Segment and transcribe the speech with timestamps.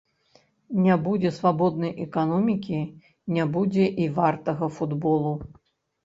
[0.83, 2.79] Не будзе свабоднай эканомікі,
[3.35, 5.35] не будзе і вартага футболу.